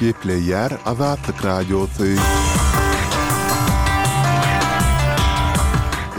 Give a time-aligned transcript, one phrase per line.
[0.00, 2.04] Gepli yer azatlık radyosu.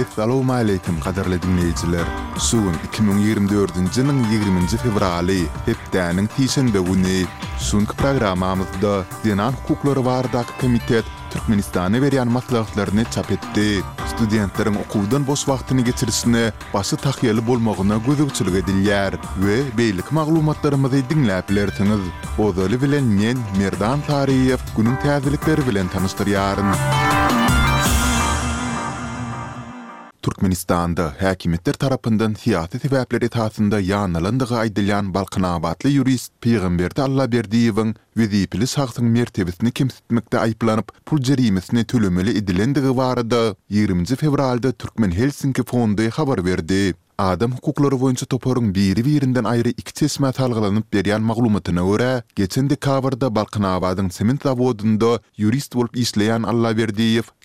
[0.01, 2.05] Assalamu aleykum qadarly dinleyijiler.
[2.37, 7.25] Suwun 2024-nji ýylyň 20-nji fevraly hepdeniň tişin bäwüni.
[7.57, 13.67] Suwunk programamyzda Dinan Hukuklary Wardak Komitet Türkmenistana berýän maslahatlaryny çap etdi.
[14.11, 16.43] studentlerin okuwdan boş wagtyny geçirisini
[16.73, 19.11] başy tahyýaly bolmagyna gözükçülük edilýär
[19.45, 22.03] we beýlik maglumatlarymyzy dinläp bilersiňiz.
[22.37, 27.00] Ozaly bilen men Merdan Tariýew günüň täzelikleri bilen tanystyryaryn.
[30.25, 39.09] Turkmenistanda häkimetler tarapyndan siyasi täbäpleri taýsynda ýanylandygy aýdylan Balqanawatly jurist Peygamber Tallah Berdiýewiň wezipli sagtyň
[39.15, 43.41] mertebesini kimsitmekde aýplanyp, pul jerimesini tölemeli edilendigi barada
[43.79, 46.83] 20-nji fevralda Türkmen Helsinki fondy habar berdi.
[47.21, 54.09] Adam hukuklary boýunça toporun biri-birinden aýry iki tesme talgylanyp berýän maglumatyna görä, geçen dekabrda Balqanawadyň
[54.19, 56.77] sement zawodunda yurist bolup işleýän Allah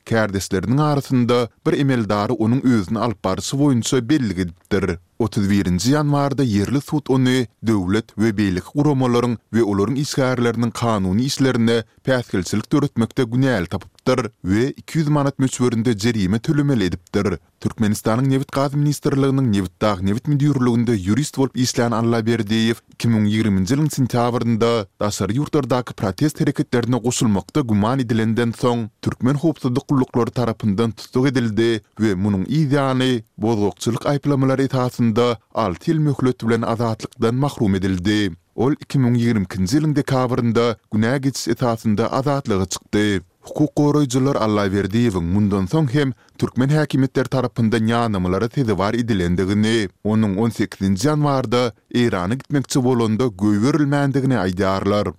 [0.08, 4.90] kärdeslerinin arasında bir emeldarı onun özünü alıp barısı boyunca belgidiptir.
[5.26, 7.32] 31-nji ýanwarda ýerli sud onu
[7.66, 15.08] döwlet we beýlik guramalaryň we olaryň isgärlerini kanuny islerine päsgilçilik töretmekde günäl tapypdyr we 200
[15.08, 17.26] manat möçberinde jerime tölemeli ediptir.
[17.60, 23.88] Türkmenistanyň Nevit gaz ministrliginiň Nevit dag Nevit müdürliginde jurist bolup işlän Alla Berdiýew 2020 ýylyň
[23.94, 24.68] sentýabrynda
[25.02, 31.68] daşary ýurtlardaky protest hereketlerine goşulmakda guman edilenden soň türkmen howpsuzlyk gullukları tarapyndan tutuk edildi
[32.00, 33.10] we munyň ýa-ni
[33.44, 35.28] bozgokçylyk aýplamalary etasynda
[35.66, 38.18] 6 ýyl möhlet bilen azatlykdan mahrum edildi.
[38.64, 43.18] Ol 2020-nji ýylyň dekabrynda günäge ýetse etasynda azatlyga çykdy.
[43.46, 45.00] Hukuk goraýjylar Allah berdi
[45.34, 46.10] mundan soň hem
[46.42, 49.76] türkmen häkimetleri tarapyndan ýanymlary tezi bar edilendigini,
[50.12, 51.60] onuň 18-nji ýanwarda
[52.02, 55.12] Irany gitmekçi bolanda göwürilmändigini aýdarlar.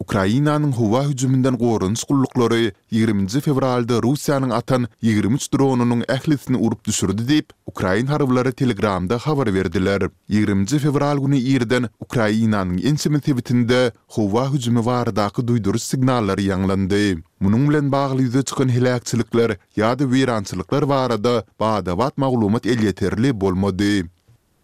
[0.00, 7.52] Ukrainanyň howa hüjüminden gorunç gullyklary 20-nji fevralda Russiýanyň atan 23 dronunyň ählisini urup düşürdi diýip
[7.72, 10.08] Ukrain harbylary Telegramda habar berdiler.
[10.30, 13.80] 20-nji fevral güni ýerden Ukrainanyň ensimi tebitinde
[14.16, 17.04] howa hüjümi wagtyndaky duýduruş signallary ýanglandy.
[17.40, 24.06] Munun bilen bagly ýüze çykan helakçylyklar ýa-da wirançylyklar barada baýda wat maglumat elýeterli bolmady.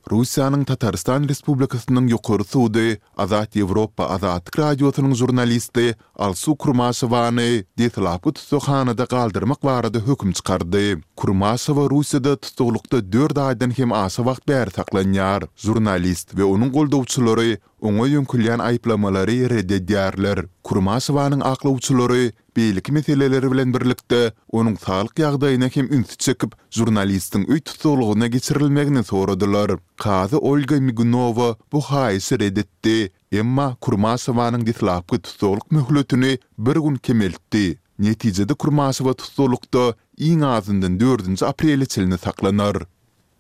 [0.07, 2.85] Russiýanyň Tataristan Respublikasynyň ýokary suwdy
[3.19, 11.85] Azad Ýewropa Azad Radiosynyň jurnalisti Alsu Kurmasowany diýilip, "Sohana da galdyrmak barada hökm çykardy." Kurmasova
[11.91, 15.47] Rusiyada tutuklukda 4 aydan hem asa vaqt bäri saklanýar.
[15.65, 17.55] Jurnalist we onuň goldawçylary
[17.91, 20.43] oňa ýönkülýän aýplamalary reddedýärler.
[20.71, 22.27] Kurmasowanyň aklı uçulary
[22.59, 24.21] beýlik meseleleri bilen birlikde
[24.61, 29.77] onuň saglyk ýagdaýyna hem ünsi çekip jurnalistiň üýt tutuklugyna geçirilmegini soradylar.
[30.07, 32.99] Kazy Olga Migunova bu haýsy reddetdi.
[33.33, 37.67] Emma Kurmasowanyň dislapky tutuklyk möhletini bir gün kemeltdi.
[37.99, 42.85] netijede kurmasy we tutulukda iň azyndan 4-nji aprel etilini saklanar.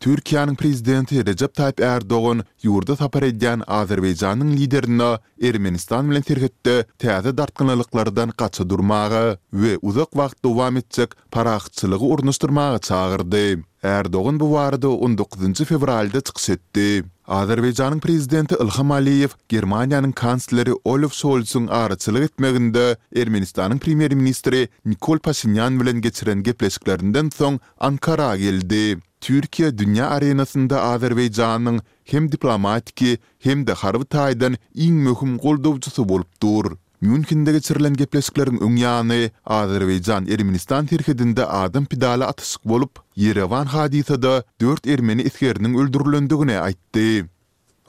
[0.04, 8.34] Türkiýanyň prezidenti Recep Tayyip Erdoğan ýurda tapar edýän Azerbaýjanyň liderine Ermenistan bilen terhetde täze dartgynlyklardan
[8.38, 13.62] gaça durmagy we uzak wagt dowam etjek paraqçylygy urnuşdurmagy çağırdy.
[13.82, 17.04] Erdoğan bu warda 19 fevralda çykys etdi.
[18.02, 23.78] prezidenti Ilham Aliyev, Germaniýanyň kansleri Olaf Scholz-yň arçylyg etmeginde Ermenistanyň
[24.16, 28.98] ministri Nikol Pashinyan bilen geçiren gepleşiklerinden soň Ankara geldi.
[29.20, 36.76] Türkiýe dünýä arenasynda Azerbaýjanyň hem diplomatiki hem de harwy taýdan iň möhüm goldowçysy bolup dur.
[37.00, 45.22] Münkinde geçirilen gepleşiklerin öňýany Azerbaýjan Ermenistan terhidinde adam pidala atysyk bolup, Yerevan hadisada 4 ermeni
[45.22, 47.26] isgeriniň öldürilendigini aýtdy.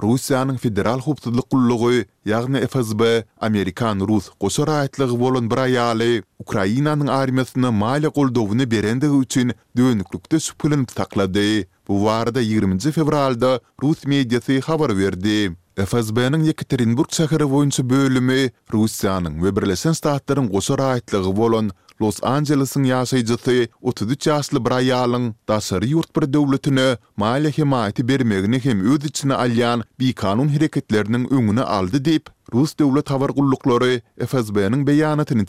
[0.03, 3.01] Rusiyanın federal howpsuzlyk gullugy, ýagny FSB,
[3.41, 10.85] Amerikan Rus gosara aýtlygy bolan bir aýaly Ukrainanyň armiýasyna maýla goldowyny berendigi üçin dönüklükte süpülin
[10.85, 11.63] taklady.
[11.87, 15.55] Bu warda 20-nji fevralda Rus mediýasy habar berdi.
[15.85, 21.67] FSB-nin Yekaterinburg şäheri boýunça bölümi Russiýanyň we Birleşen Ştatlaryň gosar aýtlygy bolan
[22.01, 26.87] Los Angeles-yň ýaşaýjy 33 ýaşly bir aýalyň daşary ýurt bir döwletine
[27.25, 33.13] maýly himaýaty bermegini hem öz içine alýan bir kanun hereketleriniň öňüne aldy diýip Rus döwlet
[33.13, 35.45] hawar gullukları FSB-nin beýanatyny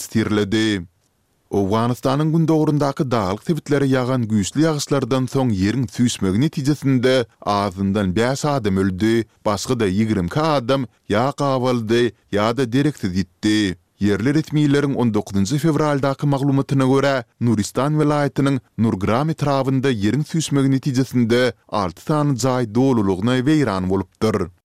[1.49, 9.25] Owganistanyň gündogrundaky daýalyk tebitleri ýağan güýçli ýağışlardan soň ýerin süýsmegi netijesinde azyndan bäş adam öldi,
[9.47, 13.79] başga da 20 adam ýaqa awaldy, ýa-da direktiv ýitdi.
[13.99, 22.35] Yerli ritmiýlilerin 19 fevraldaki fevraldaky maglumatyna Nuristan velayetinin nurgrami etrawynda yerin süýsmegi netijesinde 6 tan
[22.37, 24.58] jaý dolulugna weýran bolupdyr.